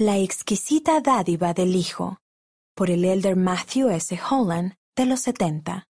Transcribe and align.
La 0.00 0.16
exquisita 0.16 1.00
dádiva 1.00 1.54
del 1.54 1.74
Hijo, 1.74 2.20
por 2.76 2.88
el 2.88 3.04
elder 3.04 3.34
Matthew 3.34 3.88
S. 3.90 4.16
Holland, 4.30 4.74
de 4.94 5.06
los 5.06 5.22
70. 5.22 5.88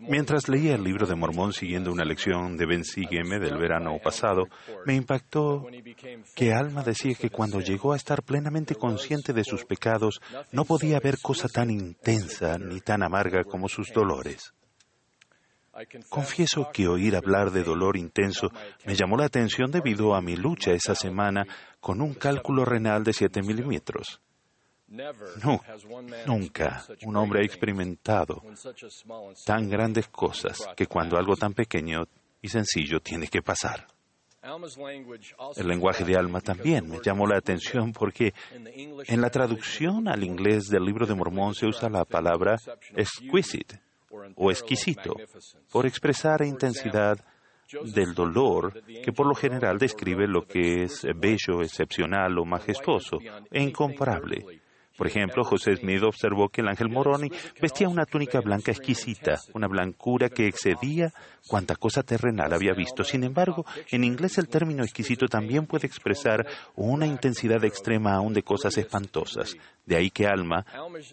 Mientras 0.00 0.48
leía 0.48 0.76
el 0.76 0.82
libro 0.82 1.06
de 1.06 1.14
Mormón 1.14 1.52
siguiendo 1.52 1.92
una 1.92 2.06
lección 2.06 2.56
de 2.56 2.64
Ben 2.64 2.84
Sígueme 2.84 3.38
del 3.38 3.58
verano 3.58 3.98
pasado, 4.02 4.44
me 4.86 4.94
impactó 4.94 5.66
que 6.34 6.54
Alma 6.54 6.82
decía 6.82 7.14
que 7.14 7.28
cuando 7.28 7.60
llegó 7.60 7.92
a 7.92 7.96
estar 7.96 8.22
plenamente 8.22 8.74
consciente 8.74 9.34
de 9.34 9.44
sus 9.44 9.66
pecados, 9.66 10.22
no 10.52 10.64
podía 10.64 10.96
haber 10.96 11.18
cosa 11.20 11.48
tan 11.48 11.70
intensa 11.70 12.56
ni 12.56 12.80
tan 12.80 13.02
amarga 13.02 13.44
como 13.44 13.68
sus 13.68 13.92
dolores. 13.92 14.54
Confieso 16.08 16.70
que 16.72 16.88
oír 16.88 17.16
hablar 17.16 17.50
de 17.50 17.62
dolor 17.62 17.96
intenso 17.96 18.50
me 18.86 18.94
llamó 18.94 19.16
la 19.16 19.26
atención 19.26 19.70
debido 19.70 20.14
a 20.14 20.22
mi 20.22 20.36
lucha 20.36 20.72
esa 20.72 20.94
semana 20.94 21.46
con 21.80 22.00
un 22.00 22.14
cálculo 22.14 22.64
renal 22.64 23.04
de 23.04 23.12
7 23.12 23.42
milímetros. 23.42 24.20
No, 24.88 25.60
nunca 26.26 26.84
un 27.02 27.16
hombre 27.16 27.40
ha 27.40 27.44
experimentado 27.44 28.42
tan 29.44 29.68
grandes 29.68 30.08
cosas 30.08 30.58
que 30.76 30.86
cuando 30.86 31.18
algo 31.18 31.36
tan 31.36 31.52
pequeño 31.52 32.04
y 32.40 32.48
sencillo 32.48 33.00
tiene 33.00 33.26
que 33.26 33.42
pasar. 33.42 33.86
El 35.56 35.66
lenguaje 35.66 36.04
de 36.04 36.16
Alma 36.16 36.40
también 36.40 36.88
me 36.88 37.00
llamó 37.04 37.26
la 37.26 37.36
atención 37.36 37.92
porque 37.92 38.32
en 38.52 39.20
la 39.20 39.28
traducción 39.28 40.06
al 40.06 40.22
inglés 40.22 40.68
del 40.68 40.84
libro 40.84 41.04
de 41.04 41.16
Mormón 41.16 41.54
se 41.54 41.66
usa 41.66 41.90
la 41.90 42.04
palabra 42.04 42.56
exquisite 42.94 43.85
o 44.36 44.50
exquisito 44.50 45.14
por 45.70 45.86
expresar 45.86 46.42
intensidad 46.46 47.18
del 47.94 48.14
dolor 48.14 48.82
que 49.02 49.12
por 49.12 49.26
lo 49.26 49.34
general 49.34 49.78
describe 49.78 50.26
lo 50.26 50.46
que 50.46 50.84
es 50.84 51.06
bello, 51.16 51.62
excepcional 51.62 52.38
o 52.38 52.44
majestuoso 52.44 53.18
e 53.50 53.62
incomparable. 53.62 54.60
Por 54.96 55.06
ejemplo, 55.06 55.44
José 55.44 55.76
Smith 55.76 56.02
observó 56.02 56.48
que 56.48 56.60
el 56.60 56.68
ángel 56.68 56.88
Moroni 56.88 57.30
vestía 57.60 57.88
una 57.88 58.06
túnica 58.06 58.40
blanca 58.40 58.72
exquisita, 58.72 59.38
una 59.54 59.68
blancura 59.68 60.28
que 60.28 60.46
excedía 60.46 61.12
cuanta 61.46 61.76
cosa 61.76 62.02
terrenal 62.02 62.52
había 62.52 62.72
visto. 62.72 63.04
Sin 63.04 63.24
embargo, 63.24 63.64
en 63.90 64.04
inglés 64.04 64.38
el 64.38 64.48
término 64.48 64.82
exquisito 64.82 65.26
también 65.26 65.66
puede 65.66 65.86
expresar 65.86 66.46
una 66.74 67.06
intensidad 67.06 67.64
extrema 67.64 68.14
aún 68.14 68.32
de 68.32 68.42
cosas 68.42 68.76
espantosas. 68.78 69.56
De 69.84 69.96
ahí 69.96 70.10
que 70.10 70.26
Alma 70.26 70.64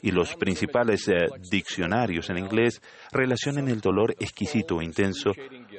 y 0.02 0.12
los 0.12 0.36
principales 0.36 1.08
eh, 1.08 1.28
diccionarios 1.50 2.30
en 2.30 2.40
inglés 2.40 2.81
relacionen 3.12 3.68
el 3.68 3.81
dolor 3.81 4.16
exquisito 4.20 4.78
o 4.78 4.81
intenso 4.81 5.31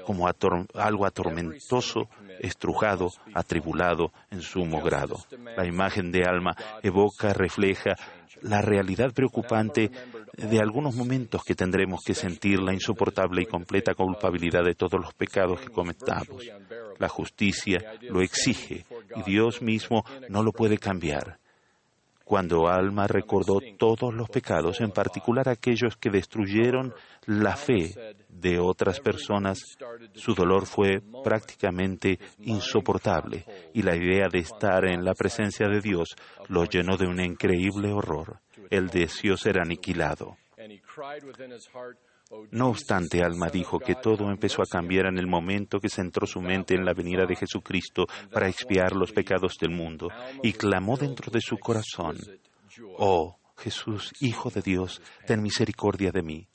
como 0.06 0.28
algo 0.28 1.06
atormentoso, 1.06 2.08
estrujado, 2.40 3.10
atribulado 3.34 4.12
en 4.30 4.42
sumo 4.42 4.82
grado. 4.82 5.16
La 5.56 5.66
imagen 5.66 6.10
de 6.10 6.24
alma 6.24 6.56
evoca, 6.82 7.32
refleja 7.32 7.94
la 8.42 8.60
realidad 8.60 9.12
preocupante 9.12 9.90
de 10.36 10.58
algunos 10.58 10.94
momentos 10.94 11.42
que 11.44 11.54
tendremos 11.54 12.02
que 12.04 12.14
sentir 12.14 12.60
la 12.60 12.74
insoportable 12.74 13.42
y 13.42 13.46
completa 13.46 13.94
culpabilidad 13.94 14.64
de 14.64 14.74
todos 14.74 15.00
los 15.00 15.14
pecados 15.14 15.60
que 15.60 15.68
cometamos. 15.68 16.44
La 16.98 17.08
justicia 17.08 17.94
lo 18.02 18.20
exige 18.20 18.84
y 19.16 19.22
Dios 19.22 19.62
mismo 19.62 20.04
no 20.28 20.42
lo 20.42 20.52
puede 20.52 20.78
cambiar. 20.78 21.38
Cuando 22.24 22.68
Alma 22.68 23.06
recordó 23.06 23.60
todos 23.78 24.14
los 24.14 24.30
pecados, 24.30 24.80
en 24.80 24.90
particular 24.90 25.48
aquellos 25.48 25.96
que 25.96 26.10
destruyeron 26.10 26.94
la 27.26 27.54
fe 27.54 27.94
de 28.30 28.58
otras 28.58 29.00
personas, 29.00 29.58
su 30.14 30.34
dolor 30.34 30.66
fue 30.66 31.02
prácticamente 31.22 32.18
insoportable 32.38 33.44
y 33.74 33.82
la 33.82 33.94
idea 33.94 34.28
de 34.32 34.38
estar 34.38 34.86
en 34.86 35.04
la 35.04 35.14
presencia 35.14 35.68
de 35.68 35.80
Dios 35.80 36.16
lo 36.48 36.64
llenó 36.64 36.96
de 36.96 37.06
un 37.06 37.20
increíble 37.20 37.92
horror. 37.92 38.40
El 38.70 38.88
deseo 38.88 39.36
ser 39.36 39.58
aniquilado. 39.58 40.36
No 42.50 42.68
obstante, 42.68 43.22
Alma 43.22 43.48
dijo 43.48 43.78
que 43.78 43.96
todo 43.96 44.30
empezó 44.30 44.62
a 44.62 44.66
cambiar 44.66 45.06
en 45.06 45.18
el 45.18 45.26
momento 45.26 45.78
que 45.78 45.90
centró 45.90 46.26
su 46.26 46.40
mente 46.40 46.74
en 46.74 46.84
la 46.84 46.94
venida 46.94 47.26
de 47.26 47.36
Jesucristo 47.36 48.06
para 48.32 48.48
expiar 48.48 48.92
los 48.96 49.12
pecados 49.12 49.56
del 49.60 49.70
mundo 49.70 50.08
y 50.42 50.52
clamó 50.52 50.96
dentro 50.96 51.30
de 51.30 51.40
su 51.40 51.58
corazón, 51.58 52.16
Oh 52.98 53.38
Jesús, 53.56 54.12
Hijo 54.20 54.50
de 54.50 54.62
Dios, 54.62 55.00
ten 55.26 55.42
misericordia 55.42 56.10
de 56.10 56.22
mí. 56.22 56.48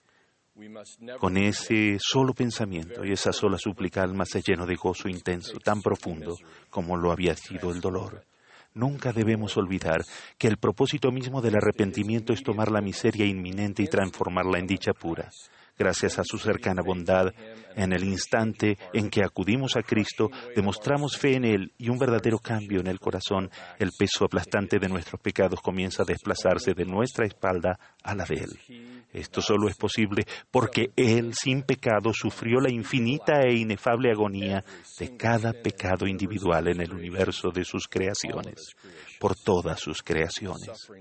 Con 1.20 1.38
ese 1.38 1.98
solo 2.00 2.34
pensamiento 2.34 3.06
y 3.06 3.14
esa 3.14 3.32
sola 3.32 3.58
súplica, 3.58 4.04
Alma 4.04 4.26
se 4.26 4.42
llenó 4.42 4.66
de 4.66 4.76
gozo 4.76 5.08
intenso, 5.08 5.58
tan 5.60 5.82
profundo 5.82 6.36
como 6.70 6.98
lo 6.98 7.12
había 7.12 7.36
sido 7.36 7.72
el 7.72 7.80
dolor. 7.80 8.26
Nunca 8.74 9.12
debemos 9.12 9.58
olvidar 9.58 10.02
que 10.38 10.48
el 10.48 10.58
propósito 10.58 11.12
mismo 11.12 11.42
del 11.42 11.56
arrepentimiento 11.56 12.34
es 12.34 12.44
tomar 12.44 12.72
la 12.72 12.82
miseria 12.82 13.26
inminente 13.26 13.84
y 13.84 13.88
transformarla 13.88 14.60
en 14.60 14.68
dicha 14.68 14.94
pura 14.94 15.30
gracias 15.80 16.20
a 16.20 16.24
su 16.26 16.38
cercana 16.38 16.82
bondad, 16.86 17.34
en 17.76 17.94
el 17.94 18.04
instante 18.04 18.78
en 18.94 19.10
que 19.10 19.24
acudimos 19.24 19.78
a 19.78 19.82
Cristo, 19.82 20.30
demostramos 20.54 21.18
fe 21.18 21.36
en 21.38 21.46
Él 21.46 21.72
y 21.78 21.90
un 21.90 21.98
verdadero 21.98 22.38
cambio 22.40 22.82
en 22.82 22.88
el 22.88 23.00
corazón, 23.00 23.50
el 23.80 23.92
peso 23.98 24.26
aplastante 24.26 24.78
de 24.78 24.90
nuestros 24.90 25.22
pecados 25.22 25.62
comienza 25.62 26.04
a 26.04 26.06
desplazarse 26.06 26.74
de 26.74 26.84
nuestra 26.84 27.26
espalda 27.26 27.80
a 28.04 28.14
la 28.14 28.26
de 28.26 28.36
Él. 28.36 29.06
Esto 29.14 29.42
solo 29.42 29.70
es 29.70 29.78
posible 29.78 30.26
porque 30.52 30.92
Él, 30.98 31.34
sin 31.34 31.64
pecado, 31.64 32.12
sufrió 32.14 32.60
la 32.60 32.72
infinita 32.72 33.42
e 33.42 33.56
inefable 33.56 34.12
agonía 34.12 34.64
de 35.00 35.16
cada 35.16 35.54
pecado 35.54 36.06
individual 36.06 36.68
en 36.68 36.82
el 36.82 36.94
universo 36.94 37.50
de 37.52 37.64
sus 37.64 37.88
creaciones, 37.88 38.76
por 39.20 39.36
todas 39.36 39.80
sus 39.80 40.04
creaciones. 40.04 40.92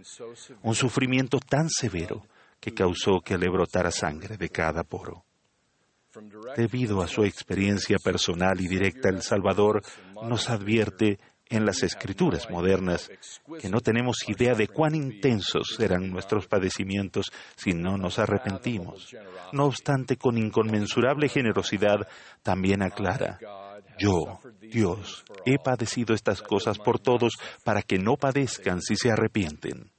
Un 0.63 0.75
sufrimiento 0.77 1.41
tan 1.41 1.69
severo 1.69 2.23
que 2.61 2.75
causó 2.75 3.21
que 3.21 3.39
le 3.39 3.49
brotara 3.49 3.91
sangre 3.91 4.37
de 4.37 4.49
cada 4.49 4.83
poro. 4.83 5.25
Debido 6.57 7.03
a 7.03 7.09
su 7.09 7.25
experiencia 7.25 7.99
personal 7.99 8.61
y 8.61 8.67
directa, 8.67 9.09
el 9.09 9.23
Salvador 9.23 9.83
nos 10.23 10.51
advierte 10.51 11.19
en 11.51 11.65
las 11.65 11.83
escrituras 11.83 12.51
modernas 12.51 13.11
que 13.61 13.69
no 13.69 13.81
tenemos 13.81 14.29
idea 14.29 14.55
de 14.55 14.69
cuán 14.69 14.95
intensos 14.95 15.75
serán 15.77 16.11
nuestros 16.11 16.47
padecimientos 16.47 17.31
si 17.57 17.73
no 17.73 17.97
nos 17.97 18.19
arrepentimos. 18.19 19.15
No 19.53 19.65
obstante, 19.67 20.17
con 20.17 20.37
inconmensurable 20.37 21.29
generosidad, 21.29 22.07
también 22.43 22.83
aclara, 22.83 23.39
yo, 23.99 24.41
Dios, 24.61 25.25
he 25.45 25.59
padecido 25.59 26.15
estas 26.15 26.43
cosas 26.43 26.79
por 26.79 26.99
todos 26.99 27.35
para 27.65 27.83
que 27.83 27.99
no 27.99 28.17
padezcan 28.17 28.81
si 28.83 28.97
se 28.97 29.11
arrepienten 29.11 29.91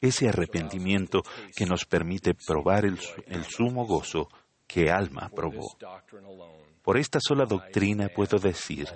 ese 0.00 0.28
arrepentimiento 0.28 1.22
que 1.54 1.66
nos 1.66 1.84
permite 1.84 2.34
probar 2.34 2.84
el, 2.84 2.98
sumo 3.44 3.86
gozo 3.86 4.28
que 4.66 4.90
Alma 4.90 5.30
probó. 5.34 5.76
Por 6.82 6.96
esta 6.98 7.18
sola 7.20 7.44
doctrina 7.44 8.08
puedo 8.08 8.38
decir, 8.38 8.88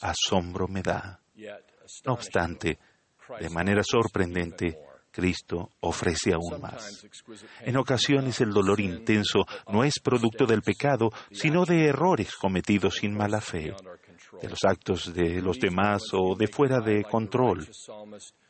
asombro 0.00 0.68
me 0.68 0.82
da. 0.82 1.20
No 2.04 2.12
obstante, 2.14 2.78
de 3.40 3.50
manera 3.50 3.82
sorprendente, 3.82 4.78
Cristo 5.14 5.70
ofrece 5.80 6.32
aún 6.32 6.60
más. 6.60 7.06
En 7.60 7.76
ocasiones 7.76 8.40
el 8.40 8.50
dolor 8.50 8.80
intenso 8.80 9.44
no 9.72 9.84
es 9.84 10.00
producto 10.02 10.44
del 10.44 10.62
pecado, 10.62 11.10
sino 11.30 11.64
de 11.64 11.86
errores 11.86 12.34
cometidos 12.34 12.96
sin 12.96 13.14
mala 13.14 13.40
fe, 13.40 13.72
de 14.40 14.48
los 14.48 14.64
actos 14.64 15.12
de 15.14 15.40
los 15.40 15.58
demás 15.58 16.02
o 16.12 16.34
de 16.36 16.46
fuera 16.46 16.80
de 16.80 17.04
control. 17.04 17.66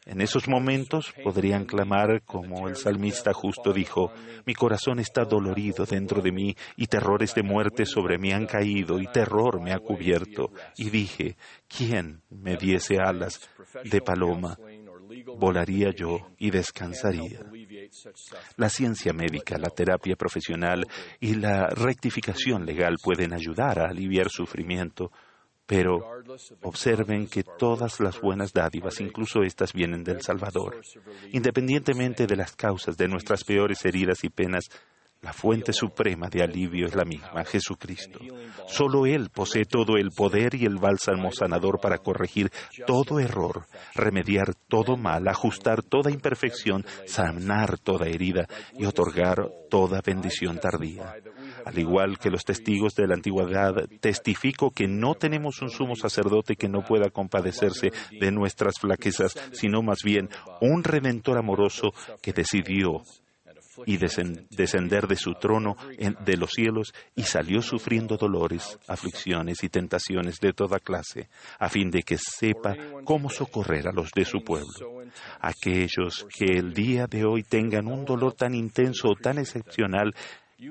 En 0.06 0.20
esos 0.20 0.48
momentos 0.48 1.14
podrían 1.22 1.64
clamar 1.64 2.22
como 2.24 2.68
el 2.68 2.76
salmista 2.76 3.32
justo 3.32 3.72
dijo, 3.72 4.12
mi 4.44 4.54
corazón 4.54 4.98
está 4.98 5.24
dolorido 5.24 5.86
dentro 5.86 6.20
de 6.20 6.30
mí 6.30 6.54
y 6.76 6.86
terrores 6.86 7.34
de 7.34 7.42
muerte 7.42 7.86
sobre 7.86 8.18
mí 8.18 8.30
han 8.32 8.46
caído 8.46 9.00
y 9.00 9.06
terror 9.06 9.62
me 9.62 9.72
ha 9.72 9.78
cubierto. 9.78 10.50
Y 10.76 10.90
dije, 10.90 11.36
¿quién 11.68 12.20
me 12.28 12.56
diese 12.56 12.98
alas 12.98 13.48
de 13.82 14.00
paloma? 14.02 14.58
Volaría 15.38 15.90
yo 15.90 16.30
y 16.38 16.50
descansaría. 16.50 17.40
La 18.56 18.68
ciencia 18.68 19.12
médica, 19.12 19.56
la 19.56 19.70
terapia 19.70 20.16
profesional 20.16 20.86
y 21.18 21.34
la 21.34 21.68
rectificación 21.68 22.66
legal 22.66 22.96
pueden 23.02 23.32
ayudar 23.32 23.78
a 23.78 23.88
aliviar 23.88 24.28
sufrimiento, 24.28 25.10
pero 25.66 26.22
observen 26.62 27.26
que 27.26 27.42
todas 27.42 28.00
las 28.00 28.20
buenas 28.20 28.52
dádivas, 28.52 29.00
incluso 29.00 29.42
estas, 29.42 29.72
vienen 29.72 30.04
del 30.04 30.20
Salvador. 30.20 30.80
Independientemente 31.32 32.26
de 32.26 32.36
las 32.36 32.54
causas 32.54 32.96
de 32.96 33.08
nuestras 33.08 33.44
peores 33.44 33.84
heridas 33.84 34.24
y 34.24 34.28
penas, 34.28 34.64
la 35.24 35.32
fuente 35.32 35.72
suprema 35.72 36.28
de 36.28 36.42
alivio 36.42 36.86
es 36.86 36.94
la 36.94 37.06
misma, 37.06 37.46
Jesucristo. 37.46 38.18
Solo 38.68 39.06
Él 39.06 39.30
posee 39.30 39.64
todo 39.64 39.96
el 39.96 40.10
poder 40.10 40.54
y 40.54 40.66
el 40.66 40.76
bálsamo 40.76 41.32
sanador 41.32 41.80
para 41.80 41.96
corregir 41.96 42.50
todo 42.86 43.18
error, 43.18 43.64
remediar 43.94 44.54
todo 44.68 44.98
mal, 44.98 45.26
ajustar 45.26 45.82
toda 45.82 46.10
imperfección, 46.10 46.84
sanar 47.06 47.78
toda 47.78 48.06
herida 48.06 48.46
y 48.78 48.84
otorgar 48.84 49.50
toda 49.70 50.02
bendición 50.04 50.60
tardía. 50.60 51.16
Al 51.64 51.78
igual 51.78 52.18
que 52.18 52.30
los 52.30 52.44
testigos 52.44 52.94
de 52.94 53.06
la 53.06 53.14
antigüedad, 53.14 53.88
testifico 54.00 54.70
que 54.70 54.86
no 54.86 55.14
tenemos 55.14 55.62
un 55.62 55.70
sumo 55.70 55.96
sacerdote 55.96 56.56
que 56.56 56.68
no 56.68 56.84
pueda 56.84 57.10
compadecerse 57.10 57.92
de 58.18 58.30
nuestras 58.30 58.74
flaquezas, 58.80 59.34
sino 59.52 59.82
más 59.82 59.98
bien 60.04 60.28
un 60.60 60.84
redentor 60.84 61.38
amoroso 61.38 61.92
que 62.20 62.32
decidió 62.32 63.02
y 63.86 63.96
descender 63.96 65.06
de 65.06 65.16
su 65.16 65.34
trono 65.34 65.76
de 65.98 66.36
los 66.36 66.50
cielos 66.50 66.94
y 67.14 67.22
salió 67.22 67.62
sufriendo 67.62 68.16
dolores, 68.16 68.78
aflicciones 68.86 69.62
y 69.64 69.68
tentaciones 69.68 70.38
de 70.40 70.52
toda 70.52 70.78
clase, 70.78 71.28
a 71.58 71.68
fin 71.68 71.90
de 71.90 72.02
que 72.02 72.16
sepa 72.18 72.76
cómo 73.04 73.30
socorrer 73.30 73.88
a 73.88 73.92
los 73.92 74.10
de 74.12 74.24
su 74.24 74.42
pueblo. 74.44 75.02
Aquellos 75.40 76.26
que 76.36 76.56
el 76.56 76.72
día 76.72 77.06
de 77.06 77.24
hoy 77.24 77.42
tengan 77.42 77.86
un 77.86 78.04
dolor 78.04 78.34
tan 78.34 78.54
intenso 78.54 79.08
o 79.08 79.16
tan 79.16 79.38
excepcional 79.38 80.14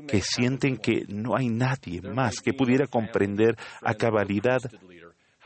que 0.07 0.21
sienten 0.21 0.77
que 0.77 1.05
no 1.07 1.35
hay 1.35 1.49
nadie 1.49 2.01
más 2.01 2.39
que 2.41 2.53
pudiera 2.53 2.87
comprender 2.87 3.55
a 3.81 3.93
cabalidad. 3.93 4.59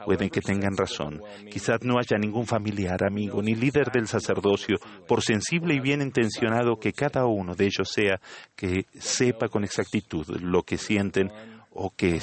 Pueden 0.06 0.30
que 0.30 0.42
tengan 0.42 0.78
razón. 0.78 1.24
Quizás 1.50 1.81
no 1.81 1.98
haya 1.98 2.19
ningún 2.19 2.45
familiar, 2.45 3.04
amigo, 3.04 3.42
ni 3.42 3.56
líder 3.56 3.92
del 3.92 4.07
sacerdocio, 4.07 4.78
por 5.07 5.24
sensible 5.24 5.74
y 5.74 5.80
bien 5.80 6.04
intencionado 6.04 6.78
que 6.78 6.94
cada 6.94 7.25
uno 7.25 7.56
de 7.56 7.66
ellos 7.66 7.89
sea, 7.92 8.19
que 8.56 8.86
sepa 8.94 9.48
con 9.48 9.63
exactitud 9.63 10.28
lo 10.40 10.62
que 10.62 10.78
sienten 10.78 11.31
o 11.80 11.92
que, 11.92 12.20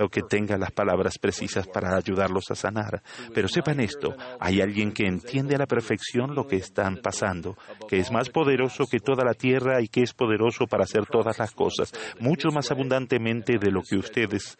o 0.00 0.08
que 0.08 0.22
tenga 0.22 0.58
las 0.58 0.72
palabras 0.72 1.18
precisas 1.18 1.66
para 1.68 1.96
ayudarlos 1.96 2.50
a 2.50 2.56
sanar. 2.56 3.02
Pero 3.32 3.48
sepan 3.48 3.80
esto, 3.80 4.14
hay 4.40 4.60
alguien 4.60 4.92
que 4.92 5.06
entiende 5.06 5.54
a 5.54 5.58
la 5.58 5.66
perfección 5.66 6.34
lo 6.34 6.46
que 6.46 6.56
están 6.56 6.96
pasando, 6.96 7.56
que 7.88 7.98
es 7.98 8.10
más 8.10 8.28
poderoso 8.28 8.86
que 8.90 8.98
toda 8.98 9.24
la 9.24 9.34
tierra 9.34 9.80
y 9.80 9.88
que 9.88 10.02
es 10.02 10.12
poderoso 10.12 10.66
para 10.66 10.84
hacer 10.84 11.06
todas 11.06 11.38
las 11.38 11.52
cosas, 11.52 11.92
mucho 12.18 12.48
más 12.50 12.70
abundantemente 12.70 13.58
de 13.58 13.70
lo 13.70 13.82
que 13.82 13.96
ustedes 13.96 14.58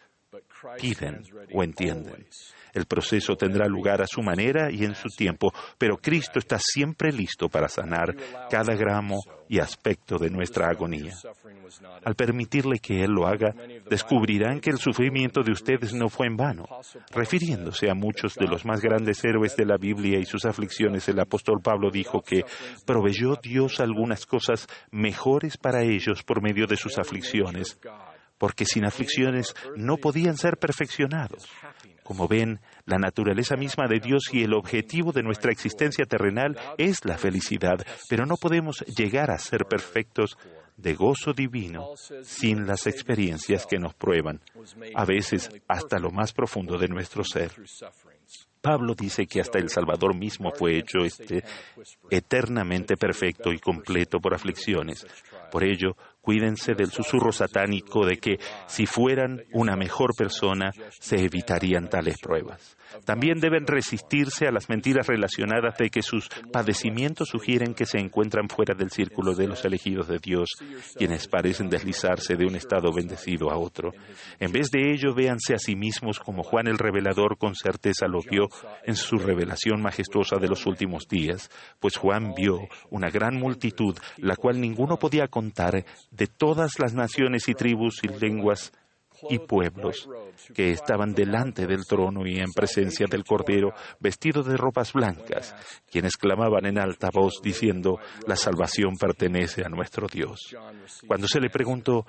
piden 0.79 1.23
o 1.53 1.63
entienden. 1.63 2.25
El 2.73 2.85
proceso 2.85 3.35
tendrá 3.35 3.67
lugar 3.67 4.01
a 4.01 4.07
su 4.07 4.21
manera 4.21 4.71
y 4.71 4.83
en 4.85 4.95
su 4.95 5.09
tiempo, 5.09 5.51
pero 5.77 5.97
Cristo 5.97 6.39
está 6.39 6.57
siempre 6.59 7.11
listo 7.11 7.49
para 7.49 7.67
sanar 7.67 8.15
cada 8.49 8.75
gramo 8.75 9.17
y 9.47 9.59
aspecto 9.59 10.17
de 10.17 10.29
nuestra 10.29 10.67
agonía. 10.67 11.13
Al 12.05 12.15
permitirle 12.15 12.79
que 12.79 13.03
Él 13.03 13.11
lo 13.11 13.27
haga, 13.27 13.53
descubrirán 13.89 14.59
que 14.59 14.69
el 14.69 14.77
sufrimiento 14.77 15.41
de 15.41 15.51
ustedes 15.51 15.93
no 15.93 16.09
fue 16.09 16.27
en 16.27 16.37
vano. 16.37 16.65
Refiriéndose 17.11 17.89
a 17.89 17.95
muchos 17.95 18.35
de 18.35 18.47
los 18.47 18.65
más 18.65 18.81
grandes 18.81 19.23
héroes 19.25 19.55
de 19.55 19.65
la 19.65 19.77
Biblia 19.77 20.19
y 20.19 20.25
sus 20.25 20.45
aflicciones, 20.45 21.07
el 21.09 21.19
apóstol 21.19 21.61
Pablo 21.63 21.89
dijo 21.89 22.21
que 22.21 22.45
proveyó 22.85 23.35
Dios 23.41 23.79
algunas 23.79 24.25
cosas 24.25 24.67
mejores 24.91 25.57
para 25.57 25.83
ellos 25.83 26.23
por 26.23 26.41
medio 26.41 26.67
de 26.67 26.77
sus 26.77 26.97
aflicciones 26.99 27.79
porque 28.39 28.65
sin 28.65 28.85
aflicciones 28.85 29.53
no 29.75 29.97
podían 29.97 30.37
ser 30.37 30.57
perfeccionados. 30.57 31.45
Como 32.09 32.27
ven, 32.27 32.59
la 32.87 32.97
naturaleza 32.97 33.55
misma 33.55 33.85
de 33.87 33.99
Dios 33.99 34.33
y 34.33 34.41
el 34.41 34.55
objetivo 34.55 35.11
de 35.11 35.21
nuestra 35.21 35.51
existencia 35.51 36.05
terrenal 36.05 36.57
es 36.79 37.05
la 37.05 37.19
felicidad, 37.19 37.85
pero 38.09 38.25
no 38.25 38.35
podemos 38.35 38.79
llegar 38.87 39.29
a 39.29 39.37
ser 39.37 39.65
perfectos 39.65 40.35
de 40.75 40.95
gozo 40.95 41.33
divino 41.33 41.91
sin 42.23 42.65
las 42.65 42.87
experiencias 42.87 43.67
que 43.67 43.77
nos 43.77 43.93
prueban, 43.93 44.41
a 44.95 45.05
veces 45.05 45.51
hasta 45.67 45.99
lo 45.99 46.09
más 46.09 46.33
profundo 46.33 46.79
de 46.79 46.87
nuestro 46.87 47.23
ser. 47.23 47.51
Pablo 48.59 48.95
dice 48.95 49.27
que 49.27 49.39
hasta 49.39 49.59
el 49.59 49.69
Salvador 49.69 50.15
mismo 50.15 50.51
fue 50.51 50.79
hecho 50.79 51.05
este 51.05 51.43
eternamente 52.09 52.97
perfecto 52.97 53.53
y 53.53 53.59
completo 53.59 54.19
por 54.19 54.33
aflicciones. 54.33 55.05
Por 55.51 55.63
ello, 55.63 55.95
cuídense 56.21 56.73
del 56.73 56.91
susurro 56.91 57.31
satánico 57.31 58.05
de 58.05 58.17
que 58.17 58.39
si 58.67 58.85
fueran 58.85 59.43
una 59.53 59.75
mejor 59.75 60.15
persona 60.15 60.71
se 60.99 61.23
evitarían 61.23 61.89
tales 61.89 62.17
pruebas. 62.21 62.77
También 63.05 63.39
deben 63.39 63.67
resistirse 63.67 64.47
a 64.47 64.51
las 64.51 64.69
mentiras 64.69 65.07
relacionadas 65.07 65.77
de 65.77 65.89
que 65.89 66.01
sus 66.01 66.29
padecimientos 66.51 67.29
sugieren 67.29 67.73
que 67.73 67.85
se 67.85 67.99
encuentran 67.99 68.49
fuera 68.49 68.73
del 68.75 68.89
círculo 68.89 69.35
de 69.35 69.47
los 69.47 69.63
elegidos 69.63 70.07
de 70.07 70.19
Dios, 70.19 70.49
quienes 70.95 71.27
parecen 71.27 71.69
deslizarse 71.69 72.35
de 72.35 72.45
un 72.45 72.55
estado 72.55 72.91
bendecido 72.91 73.51
a 73.51 73.57
otro. 73.57 73.91
En 74.39 74.51
vez 74.51 74.71
de 74.71 74.91
ello, 74.91 75.13
véanse 75.13 75.53
a 75.53 75.59
sí 75.59 75.75
mismos 75.75 76.19
como 76.19 76.43
Juan 76.43 76.67
el 76.67 76.77
Revelador 76.77 77.37
con 77.37 77.55
certeza 77.55 78.07
lo 78.07 78.21
vio 78.21 78.47
en 78.83 78.95
su 78.95 79.17
revelación 79.17 79.81
majestuosa 79.81 80.37
de 80.37 80.47
los 80.47 80.65
últimos 80.65 81.07
días, 81.07 81.49
pues 81.79 81.97
Juan 81.97 82.33
vio 82.35 82.59
una 82.89 83.09
gran 83.09 83.35
multitud, 83.35 83.95
la 84.17 84.35
cual 84.35 84.59
ninguno 84.59 84.97
podía 84.97 85.27
contar, 85.27 85.85
de 86.19 86.27
todas 86.27 86.79
las 86.79 86.93
naciones 86.93 87.47
y 87.47 87.53
tribus 87.53 88.03
y 88.03 88.09
lenguas 88.09 88.73
y 89.29 89.39
pueblos 89.39 90.07
que 90.53 90.71
estaban 90.71 91.13
delante 91.13 91.65
del 91.65 91.85
trono 91.85 92.27
y 92.27 92.39
en 92.39 92.51
presencia 92.53 93.07
del 93.09 93.23
Cordero, 93.23 93.73
vestidos 93.99 94.45
de 94.45 94.57
ropas 94.57 94.91
blancas, 94.93 95.55
quienes 95.89 96.17
clamaban 96.17 96.65
en 96.65 96.77
alta 96.77 97.09
voz 97.13 97.39
diciendo, 97.41 97.99
la 98.27 98.35
salvación 98.35 98.95
pertenece 98.99 99.63
a 99.65 99.69
nuestro 99.69 100.07
Dios. 100.07 100.55
Cuando 101.07 101.27
se 101.27 101.39
le 101.39 101.49
preguntó, 101.49 102.05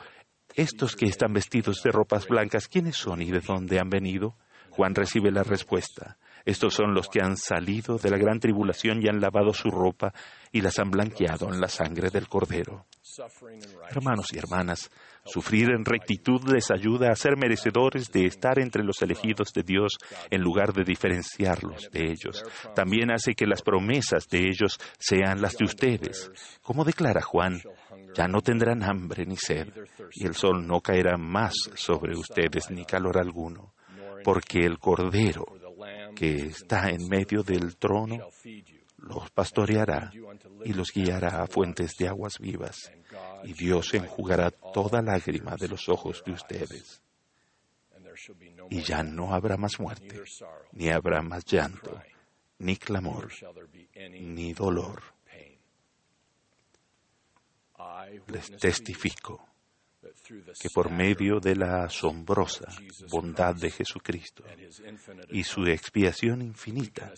estos 0.55 0.97
que 0.97 1.07
están 1.07 1.33
vestidos 1.33 1.81
de 1.85 1.93
ropas 1.93 2.27
blancas, 2.27 2.67
¿quiénes 2.67 2.97
son 2.97 3.23
y 3.23 3.31
de 3.31 3.41
dónde 3.41 3.79
han 3.79 3.91
venido? 3.91 4.37
Juan 4.71 4.95
recibe 4.95 5.31
la 5.31 5.45
respuesta, 5.45 6.17
estos 6.45 6.75
son 6.75 6.95
los 6.95 7.09
que 7.09 7.23
han 7.23 7.37
salido 7.37 7.99
de 7.99 8.11
la 8.11 8.19
gran 8.19 8.41
tribulación 8.41 9.03
y 9.03 9.09
han 9.09 9.21
lavado 9.21 9.53
su 9.53 9.71
ropa 9.71 10.13
y 10.51 10.63
las 10.63 10.79
han 10.79 10.91
blanqueado 10.91 11.53
en 11.53 11.61
la 11.61 11.69
sangre 11.69 12.11
del 12.11 12.29
Cordero. 12.29 12.87
Hermanos 13.89 14.27
y 14.33 14.39
hermanas, 14.39 14.91
sufrir 15.25 15.71
en 15.71 15.85
rectitud 15.85 16.43
les 16.53 16.71
ayuda 16.71 17.11
a 17.11 17.17
ser 17.17 17.37
merecedores 17.37 18.11
de 18.13 18.27
estar 18.27 18.59
entre 18.59 18.85
los 18.85 19.01
elegidos 19.01 19.53
de 19.55 19.63
Dios 19.63 19.97
en 20.31 20.43
lugar 20.43 20.73
de 20.73 20.85
diferenciarlos 20.85 21.91
de 21.91 22.11
ellos. 22.11 22.45
También 22.75 23.11
hace 23.11 23.35
que 23.35 23.47
las 23.47 23.63
promesas 23.63 24.29
de 24.29 24.41
ellos 24.41 24.79
sean 24.99 25.41
las 25.41 25.57
de 25.57 25.65
ustedes. 25.65 26.31
Como 26.63 26.85
declara 26.85 27.23
Juan, 27.23 27.63
ya 28.15 28.29
no 28.29 28.43
tendrán 28.43 28.83
hambre 28.83 29.25
ni 29.25 29.37
sed, 29.37 29.69
y 30.13 30.27
el 30.27 30.35
sol 30.35 30.67
no 30.67 30.81
caerá 30.81 31.17
más 31.17 31.55
sobre 31.75 32.17
ustedes 32.17 32.71
ni 32.71 32.85
calor 32.85 33.19
alguno, 33.19 33.73
porque 34.23 34.61
el 34.61 34.79
Cordero 34.79 35.47
que 36.15 36.35
está 36.35 36.91
en 36.91 37.09
medio 37.09 37.43
del 37.43 37.77
trono 37.77 38.19
los 39.03 39.31
pastoreará 39.31 40.13
y 40.65 40.73
los 40.73 40.93
guiará 40.93 41.43
a 41.43 41.47
fuentes 41.47 41.97
de 41.97 42.09
aguas 42.09 42.39
vivas, 42.39 42.93
y 43.45 43.53
Dios 43.53 43.95
enjugará 43.95 44.51
toda 44.51 45.03
lágrima 45.03 45.57
de 45.57 45.69
los 45.69 45.89
ojos 45.89 46.23
de 46.25 46.33
ustedes. 46.33 47.03
Y 48.69 48.83
ya 48.83 49.03
no 49.03 49.35
habrá 49.35 49.57
más 49.57 49.81
muerte, 49.81 50.23
ni 50.73 50.91
habrá 50.91 51.23
más 51.23 51.45
llanto, 51.45 52.01
ni 52.59 52.77
clamor, 52.77 53.31
ni 53.95 54.53
dolor. 54.53 55.03
Les 58.27 58.51
testifico 58.57 59.47
que 60.59 60.71
por 60.75 60.91
medio 60.91 61.41
de 61.41 61.57
la 61.57 61.85
asombrosa 61.85 62.69
bondad 63.11 63.55
de 63.55 63.71
Jesucristo 63.71 64.45
y 65.31 65.45
su 65.45 65.67
expiación 65.67 66.43
infinita, 66.43 67.13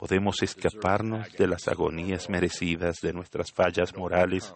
podemos 0.00 0.42
escaparnos 0.42 1.30
de 1.34 1.46
las 1.46 1.68
agonías 1.68 2.30
merecidas 2.30 3.00
de 3.02 3.12
nuestras 3.12 3.52
fallas 3.52 3.94
morales 3.94 4.54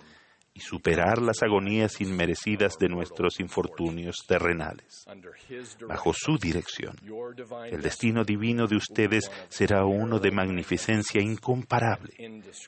y 0.54 0.60
superar 0.60 1.20
las 1.20 1.42
agonías 1.42 2.00
inmerecidas 2.00 2.78
de 2.78 2.88
nuestros 2.88 3.40
infortunios 3.40 4.24
terrenales. 4.26 5.04
Bajo 5.86 6.14
su 6.14 6.38
dirección, 6.38 6.96
el 7.66 7.82
destino 7.82 8.24
divino 8.24 8.66
de 8.66 8.76
ustedes 8.76 9.30
será 9.50 9.84
uno 9.84 10.18
de 10.18 10.30
magnificencia 10.30 11.20
incomparable 11.20 12.14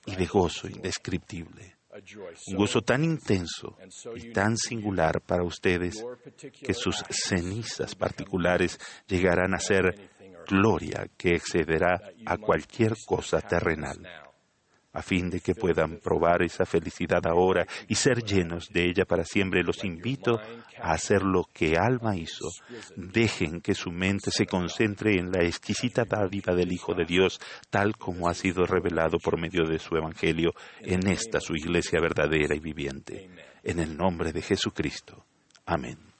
y 0.04 0.14
de 0.14 0.26
gozo 0.26 0.68
indescriptible 0.68 1.76
un 2.48 2.56
gozo 2.56 2.82
tan 2.82 3.04
intenso 3.04 3.76
y 4.14 4.30
tan 4.32 4.56
singular 4.56 5.20
para 5.22 5.44
ustedes 5.44 6.04
que 6.62 6.74
sus 6.74 7.02
cenizas 7.08 7.94
particulares 7.94 8.78
llegarán 9.06 9.54
a 9.54 9.58
ser 9.58 10.10
gloria 10.46 11.06
que 11.16 11.34
excederá 11.34 12.00
a 12.24 12.36
cualquier 12.38 12.94
cosa 13.06 13.40
terrenal 13.40 14.26
a 14.96 15.02
fin 15.02 15.28
de 15.28 15.40
que 15.40 15.54
puedan 15.54 15.98
probar 15.98 16.42
esa 16.42 16.64
felicidad 16.64 17.20
ahora 17.26 17.66
y 17.86 17.94
ser 17.94 18.24
llenos 18.24 18.70
de 18.70 18.88
ella 18.88 19.04
para 19.04 19.24
siempre. 19.24 19.62
Los 19.62 19.84
invito 19.84 20.40
a 20.80 20.92
hacer 20.92 21.22
lo 21.22 21.44
que 21.52 21.76
Alma 21.76 22.16
hizo. 22.16 22.48
Dejen 22.96 23.60
que 23.60 23.74
su 23.74 23.90
mente 23.90 24.30
se 24.30 24.46
concentre 24.46 25.18
en 25.18 25.30
la 25.30 25.44
exquisita 25.44 26.04
dádiva 26.06 26.54
del 26.54 26.72
Hijo 26.72 26.94
de 26.94 27.04
Dios, 27.04 27.38
tal 27.68 27.98
como 27.98 28.26
ha 28.26 28.32
sido 28.32 28.64
revelado 28.64 29.18
por 29.18 29.38
medio 29.38 29.64
de 29.64 29.78
su 29.78 29.94
Evangelio 29.96 30.52
en 30.80 31.06
esta 31.08 31.40
su 31.40 31.54
iglesia 31.54 32.00
verdadera 32.00 32.54
y 32.54 32.60
viviente. 32.60 33.28
En 33.62 33.80
el 33.80 33.98
nombre 33.98 34.32
de 34.32 34.40
Jesucristo. 34.40 35.26
Amén. 35.66 36.15